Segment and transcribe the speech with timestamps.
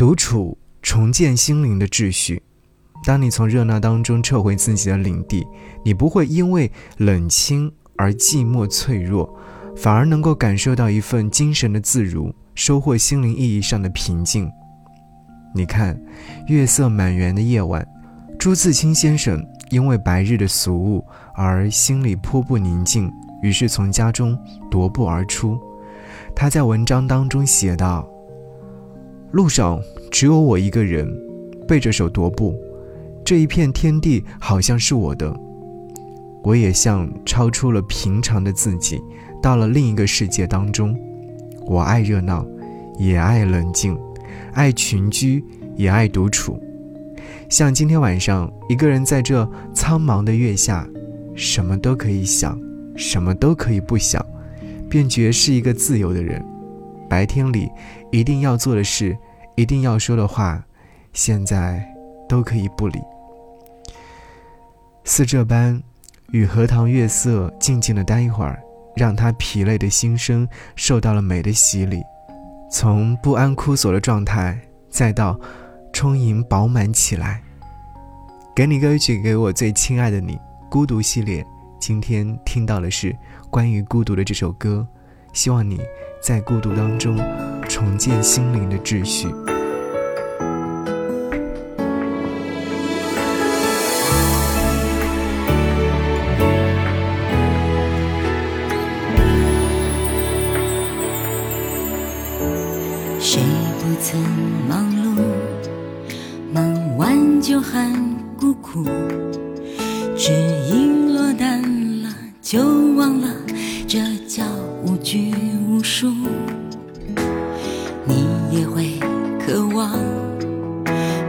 [0.00, 2.42] 独处，重建心灵的秩序。
[3.04, 5.46] 当你从热闹当中撤回自己的领地，
[5.84, 9.38] 你不会因为冷清而寂寞脆弱，
[9.76, 14.50] 反而能够感受到一份精神的自如，收获心灵意义上的平静。
[15.54, 16.00] 你看，
[16.46, 17.86] 月色满园的夜晚，
[18.38, 21.04] 朱自清先生因为白日的俗务
[21.34, 23.12] 而心里颇不宁静，
[23.42, 24.34] 于是从家中
[24.70, 25.60] 踱步而出。
[26.34, 28.08] 他在文章当中写道
[29.32, 31.08] ：“路上只有我一个人，
[31.66, 32.58] 背着手踱步，
[33.24, 35.34] 这一片天地好像是我的。
[36.42, 39.00] 我也像超出了平常的自己，
[39.42, 40.98] 到了另一个世界当中。
[41.66, 42.44] 我爱热闹，
[42.98, 43.98] 也爱冷静。”
[44.52, 45.44] 爱群居，
[45.76, 46.58] 也爱独处。
[47.48, 50.88] 像今天晚上，一个人在这苍茫的月下，
[51.36, 52.60] 什么都可以想，
[52.96, 54.24] 什么都可以不想，
[54.88, 56.44] 便觉是一个自由的人。
[57.10, 57.68] 白天里
[58.12, 59.18] 一定要做的事，
[59.56, 60.64] 一定要说的话，
[61.12, 61.84] 现在
[62.28, 63.00] 都可以不理。
[65.02, 65.82] 似这般，
[66.30, 68.62] 与荷塘月色静静的待一会儿，
[68.94, 72.00] 让他疲累的心声受到了美的洗礼。
[72.70, 74.56] 从不安枯索的状态，
[74.88, 75.38] 再到
[75.92, 77.42] 充盈饱满起来。
[78.54, 80.38] 给你歌曲，给我最亲爱的你。
[80.70, 81.44] 孤独系列，
[81.80, 83.16] 今天听到的是
[83.50, 84.86] 关于孤独的这首歌。
[85.32, 85.80] 希望你
[86.20, 87.16] 在孤独当中
[87.68, 89.28] 重建心灵的秩序。
[103.18, 103.40] 谁
[103.78, 104.20] 不曾
[104.68, 105.22] 忙碌，
[106.52, 107.94] 忙完就喊
[108.38, 108.84] 孤苦，
[110.16, 110.32] 只
[110.68, 111.62] 因落单
[112.02, 112.10] 了
[112.42, 112.60] 就
[112.96, 113.28] 忘了，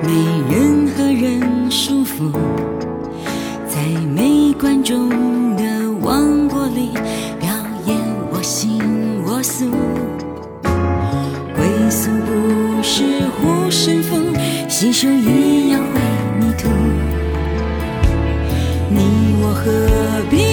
[0.03, 0.09] 没
[0.49, 2.31] 任何人束缚，
[3.67, 3.81] 在
[4.15, 5.09] 没观众
[5.55, 5.63] 的
[6.01, 6.89] 王国里
[7.39, 7.49] 表
[7.85, 7.97] 演
[8.31, 8.79] 我行
[9.25, 9.69] 我素。
[11.55, 14.17] 归宿不是护身符，
[14.67, 15.99] 洗手一样会
[16.39, 16.67] 迷途。
[18.89, 19.69] 你我何
[20.29, 20.50] 必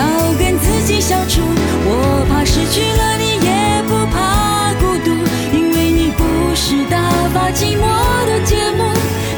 [0.00, 1.42] 要跟自己相处，
[1.84, 5.10] 我怕失去了你，也不怕孤独，
[5.54, 6.24] 因为你不
[6.54, 6.96] 是打
[7.34, 7.84] 发寂寞
[8.26, 8.84] 的节目，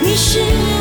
[0.01, 0.72] 你是。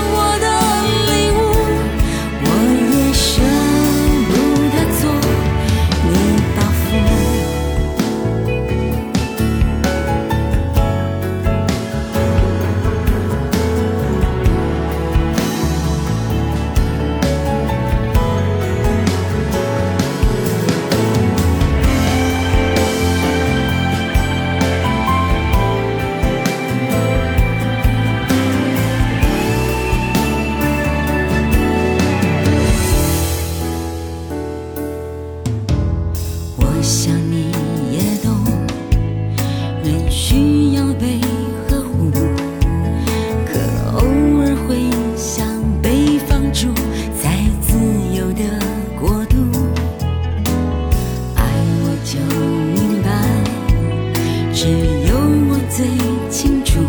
[55.82, 55.90] 最
[56.30, 56.80] 清楚。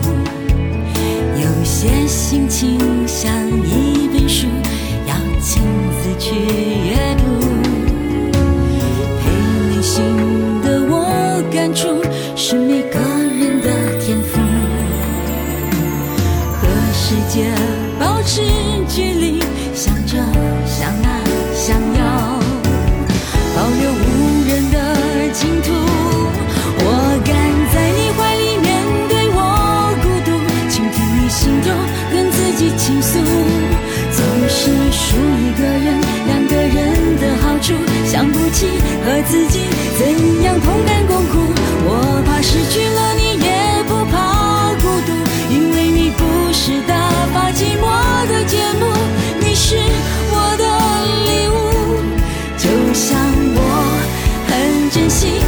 [1.34, 4.47] 有些心情像一本书，
[5.08, 5.62] 要亲
[6.03, 6.34] 自去
[6.91, 7.25] 阅读。
[9.19, 9.30] 陪
[9.70, 10.04] 你心
[10.62, 12.03] 的我感触
[12.36, 13.22] 是每个。
[39.24, 39.60] 自己
[39.98, 41.39] 怎样同甘共苦？
[41.84, 45.10] 我怕失去了你，也不怕孤独，
[45.51, 46.92] 因为你不是打
[47.33, 47.84] 发寂寞
[48.28, 48.83] 的节目，
[49.41, 49.77] 你是
[50.30, 50.65] 我的
[51.27, 51.57] 礼物。
[52.59, 53.16] 就像
[53.54, 53.59] 我
[54.48, 55.41] 很珍惜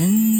[0.00, 0.39] 很。